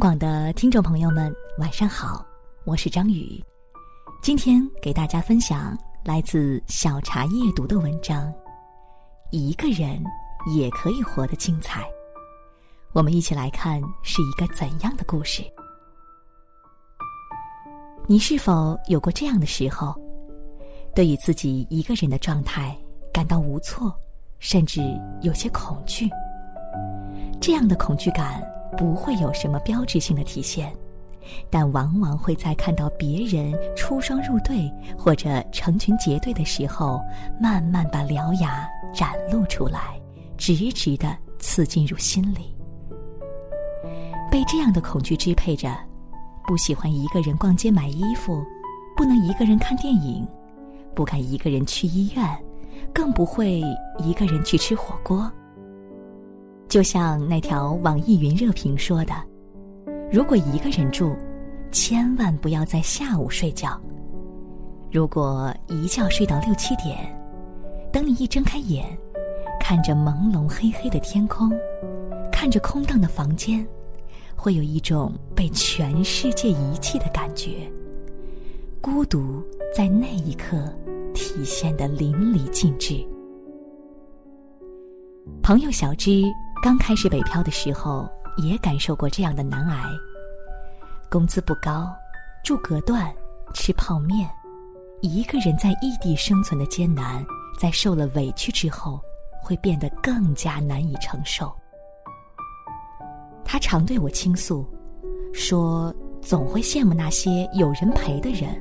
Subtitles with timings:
[0.00, 2.26] 广的听众朋友们，晚上好，
[2.64, 3.42] 我是张宇，
[4.20, 8.32] 今天给大家分享来自小茶夜读的文章。
[9.30, 10.02] 一个人
[10.54, 11.84] 也可以活得精彩。
[12.92, 15.42] 我们一起来看是一个怎样的故事？
[18.06, 19.94] 你是否有过这样的时候，
[20.94, 22.76] 对于自己一个人的状态
[23.12, 23.94] 感到无措，
[24.40, 24.82] 甚至
[25.22, 26.08] 有些恐惧？
[27.40, 28.42] 这样的恐惧感
[28.76, 30.72] 不会有什么标志性的体现，
[31.50, 37.00] 但往往会在看到别人出双入对或者成群结队的时候，
[37.40, 40.00] 慢慢把獠牙展露出来，
[40.36, 42.54] 直直的刺进入心里。
[44.30, 45.74] 被这样的恐惧支配着，
[46.46, 48.44] 不喜欢一个人逛街买衣服，
[48.96, 50.26] 不能一个人看电影，
[50.94, 52.24] 不敢一个人去医院，
[52.92, 53.62] 更不会
[53.98, 55.30] 一个人去吃火锅。
[56.76, 59.14] 就像那条网易云热评说的
[60.12, 61.16] ：“如果一个人住，
[61.72, 63.80] 千万不要在下午睡觉。
[64.92, 66.98] 如果一觉睡到六七点，
[67.90, 68.84] 等你一睁开眼，
[69.58, 71.50] 看着朦胧黑黑的天空，
[72.30, 73.66] 看着空荡的房间，
[74.36, 77.52] 会有一种被全世界遗弃的感觉。
[78.82, 79.42] 孤独
[79.74, 80.70] 在那一刻
[81.14, 83.02] 体现的淋漓尽致。”
[85.42, 86.22] 朋友小芝。
[86.62, 89.84] 刚开始北漂的时候，也感受过这样的难挨。
[91.08, 91.94] 工资不高，
[92.42, 93.14] 住隔断，
[93.54, 94.28] 吃泡面，
[95.00, 97.24] 一个人在异地生存的艰难，
[97.58, 99.00] 在受了委屈之后，
[99.40, 101.54] 会变得更加难以承受。
[103.44, 104.66] 他常对我倾诉，
[105.32, 108.60] 说总会羡慕那些有人陪的人，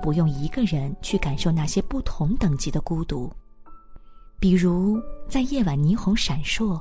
[0.00, 3.32] 不用一个人去感受那些不同等级的孤独，
[4.38, 6.80] 比如在夜晚霓虹闪烁。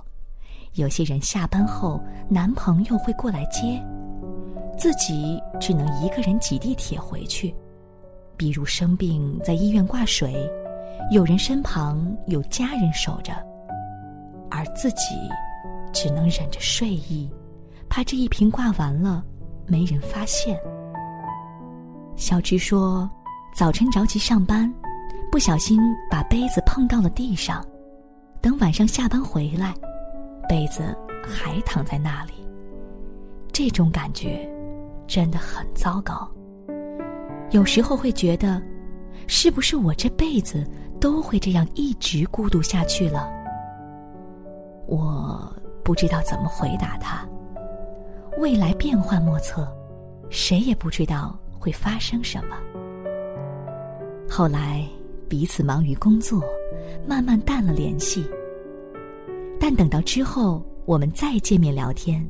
[0.75, 3.79] 有些人下班后，男朋友会过来接，
[4.75, 7.53] 自己只能一个人挤地铁回去。
[8.35, 10.49] 比如生病在医院挂水，
[11.11, 13.33] 有人身旁有家人守着，
[14.49, 15.15] 而自己
[15.93, 17.29] 只能忍着睡意，
[17.87, 19.23] 怕这一瓶挂完了
[19.67, 20.59] 没人发现。
[22.15, 23.07] 小芝说，
[23.55, 24.73] 早晨着急上班，
[25.31, 25.79] 不小心
[26.09, 27.63] 把杯子碰到了地上，
[28.41, 29.71] 等晚上下班回来。
[30.47, 32.33] 杯子还躺在那里，
[33.51, 34.49] 这种感觉
[35.07, 36.29] 真的很糟糕。
[37.51, 38.61] 有时候会觉得，
[39.27, 40.65] 是不是我这辈子
[40.99, 43.29] 都会这样一直孤独下去了？
[44.87, 45.51] 我
[45.83, 47.27] 不知道怎么回答他。
[48.37, 49.67] 未来变幻莫测，
[50.29, 52.57] 谁也不知道会发生什么。
[54.29, 54.83] 后来
[55.29, 56.43] 彼此忙于工作，
[57.07, 58.25] 慢慢淡了联系。
[59.65, 62.21] 但等到之后，我们再见面聊天，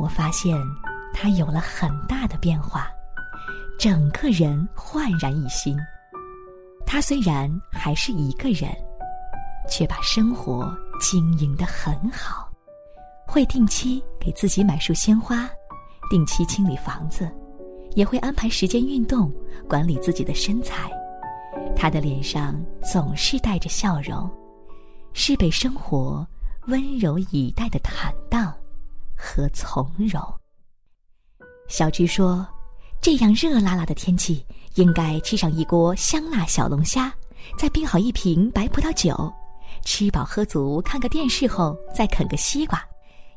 [0.00, 0.56] 我发现
[1.12, 2.86] 他有了很大的变化，
[3.80, 5.76] 整个人焕然一新。
[6.86, 8.70] 他虽然还是一个人，
[9.68, 12.48] 却把生活经营得很好，
[13.26, 15.50] 会定期给自己买束鲜花，
[16.08, 17.28] 定期清理房子，
[17.96, 19.32] 也会安排时间运动，
[19.68, 20.88] 管理自己的身材。
[21.74, 24.30] 他的脸上总是带着笑容，
[25.12, 26.24] 是被生活。
[26.66, 28.52] 温柔以待的坦荡
[29.16, 30.20] 和从容。
[31.68, 32.46] 小菊说
[33.00, 34.44] ：“这样热辣辣的天气，
[34.74, 37.12] 应该吃上一锅香辣小龙虾，
[37.56, 39.32] 再冰好一瓶白葡萄酒，
[39.84, 42.84] 吃饱喝足，看个电视后再啃个西瓜，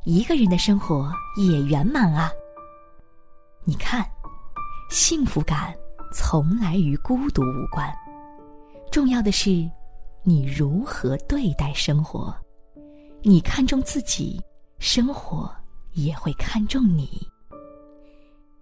[0.05, 2.31] 一个人的生活也圆满啊！
[3.63, 4.03] 你看，
[4.89, 5.73] 幸福感
[6.11, 7.91] 从来与孤独无关，
[8.91, 9.69] 重要的是
[10.23, 12.35] 你如何对待生活。”
[13.21, 14.39] 你看重自己，
[14.77, 15.51] 生活
[15.91, 17.09] 也会看重你。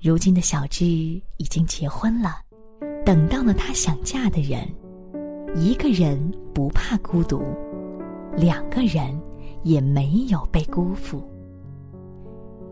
[0.02, 2.38] 如今的小芝已经结婚了，
[3.06, 4.68] 等到了她想嫁的人。
[5.56, 6.20] 一个人
[6.56, 7.44] 不怕孤独，
[8.36, 9.16] 两个人
[9.64, 11.22] 也没有被辜负。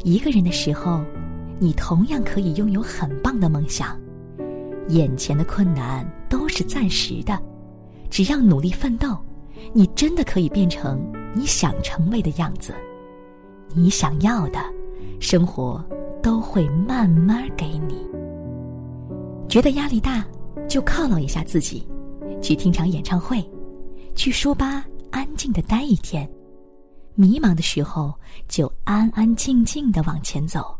[0.03, 1.03] 一个人的时候，
[1.59, 3.95] 你同样可以拥有很棒的梦想。
[4.87, 7.39] 眼前的困难都是暂时的，
[8.09, 9.15] 只要努力奋斗。
[9.71, 11.01] 你真的可以变成
[11.35, 12.73] 你想成为的样子，
[13.73, 14.59] 你想要的，
[15.19, 15.83] 生活
[16.23, 18.07] 都会慢慢给你。
[19.49, 20.25] 觉得压力大，
[20.67, 21.85] 就犒劳一下自己，
[22.41, 23.43] 去听场演唱会，
[24.15, 26.27] 去书吧安静的待一天。
[27.15, 28.13] 迷茫的时候，
[28.47, 30.73] 就安安静静的往前走，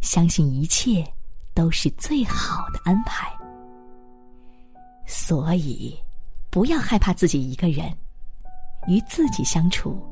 [0.00, 1.04] 相信一切
[1.54, 3.32] 都是最好的安排。
[5.06, 5.96] 所以。
[6.50, 7.92] 不要害怕自己一个人，
[8.88, 10.02] 与自己相处，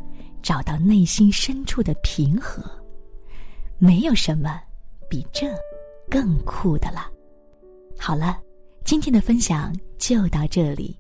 [0.42, 2.62] 找到内心深处的平和。
[3.78, 4.60] 没有什么
[5.08, 5.48] 比这
[6.10, 7.10] 更酷的了。
[7.98, 8.38] 好了，
[8.84, 10.98] 今天的分享就到这里，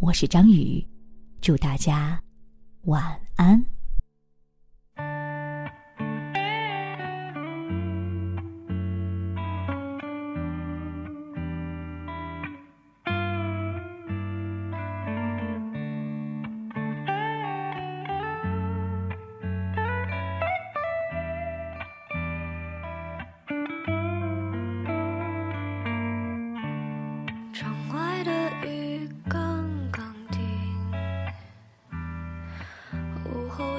[0.00, 0.84] 我是张宇，
[1.40, 2.20] 祝大家
[2.82, 3.64] 晚安。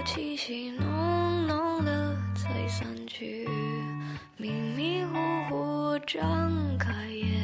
[0.08, 3.46] 气息浓浓的才散去，
[4.38, 5.18] 迷迷糊
[5.50, 6.50] 糊张
[6.80, 7.44] 开眼，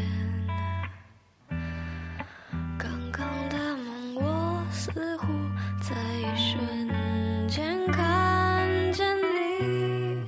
[2.79, 5.27] 刚刚的梦我似乎
[5.81, 10.25] 在一瞬间看见你。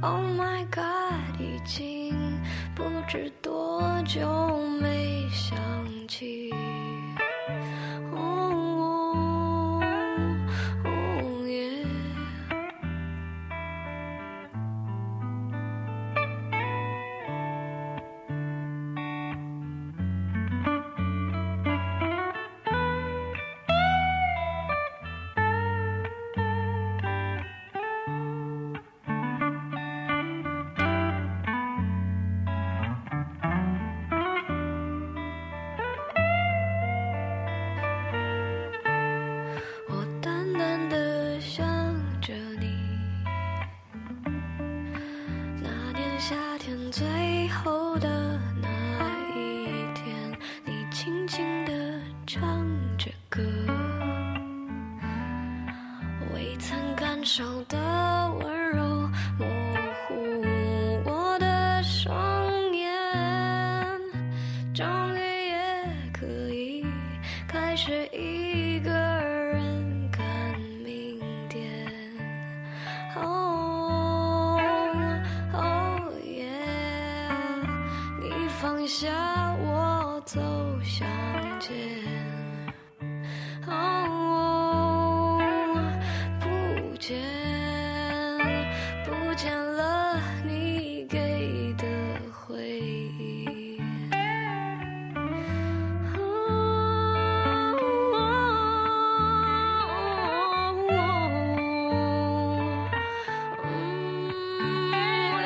[0.00, 2.14] Oh my god，已经
[2.72, 5.58] 不知多久没想
[6.06, 6.54] 起。
[53.04, 53.81] 这个。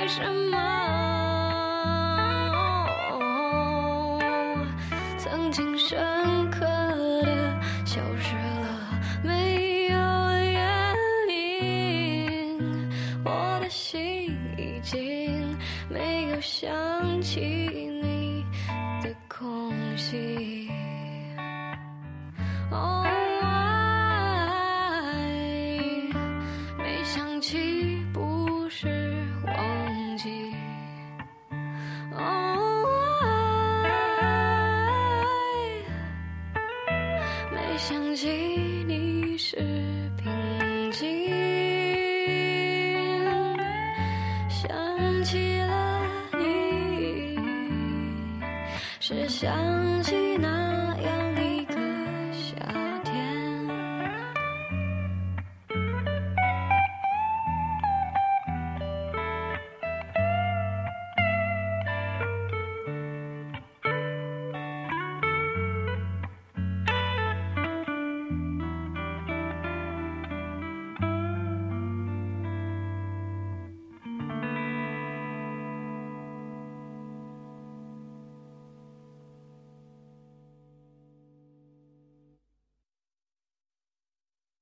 [0.08, 0.23] 什
[0.53, 0.56] 么
[5.19, 5.99] 曾经深
[6.49, 9.97] 刻的消失了没有
[10.53, 10.94] 原
[11.29, 12.88] 因
[13.25, 15.58] 我的心已经
[15.88, 18.44] 没有想起你
[19.03, 20.65] 的空隙。
[49.36, 49.95] 想。